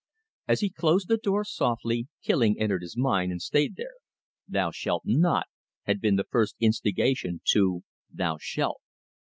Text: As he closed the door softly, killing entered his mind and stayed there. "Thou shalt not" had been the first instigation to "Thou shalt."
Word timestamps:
As 0.47 0.61
he 0.61 0.71
closed 0.71 1.09
the 1.09 1.17
door 1.17 1.45
softly, 1.45 2.07
killing 2.23 2.59
entered 2.59 2.81
his 2.81 2.97
mind 2.97 3.31
and 3.31 3.39
stayed 3.39 3.75
there. 3.75 3.93
"Thou 4.47 4.71
shalt 4.71 5.03
not" 5.05 5.45
had 5.83 6.01
been 6.01 6.15
the 6.15 6.23
first 6.31 6.55
instigation 6.59 7.39
to 7.49 7.83
"Thou 8.11 8.39
shalt." 8.41 8.81